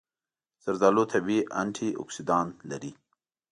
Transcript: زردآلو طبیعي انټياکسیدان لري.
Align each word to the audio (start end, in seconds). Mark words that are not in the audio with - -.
زردآلو 0.63 1.03
طبیعي 1.13 1.41
انټياکسیدان 1.61 2.47
لري. 2.69 2.91